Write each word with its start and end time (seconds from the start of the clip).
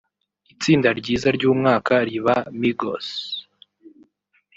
itsinda 0.53 0.89
ryiza 0.99 1.27
ry’umwaka 1.37 1.93
riba 2.07 2.35
Migos 2.61 3.07